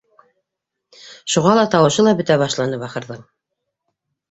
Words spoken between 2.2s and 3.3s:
бөтә башланы, бахырҙың.